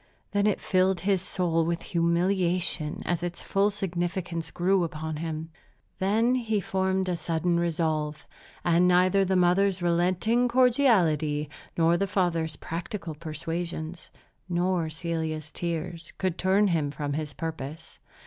Then 0.31 0.47
it 0.47 0.59
filled 0.59 1.01
his 1.01 1.21
soul 1.21 1.63
with 1.63 1.83
humiliation 1.83 3.03
as 3.05 3.21
its 3.21 3.39
full 3.39 3.69
significance 3.69 4.49
grew 4.49 4.83
upon 4.83 5.17
him. 5.17 5.51
Then 5.99 6.33
he 6.33 6.59
formed 6.59 7.07
a 7.07 7.15
sudden 7.15 7.59
resolve; 7.59 8.25
and 8.65 8.87
neither 8.87 9.23
the 9.23 9.35
mother's 9.35 9.79
relenting 9.79 10.47
cordiality, 10.47 11.51
nor 11.77 11.97
the 11.97 12.07
father's 12.07 12.55
practical 12.55 13.13
persuasions, 13.13 14.09
nor 14.49 14.89
Celia's 14.89 15.51
tears, 15.51 16.13
could 16.17 16.35
turn 16.35 16.69
him 16.69 16.89
from 16.89 17.13
his 17.13 17.33
purpose. 17.33 17.99